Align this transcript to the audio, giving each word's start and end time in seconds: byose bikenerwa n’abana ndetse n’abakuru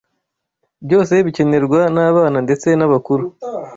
byose 0.85 1.13
bikenerwa 1.25 1.79
n’abana 1.95 2.37
ndetse 2.45 2.67
n’abakuru 2.75 3.23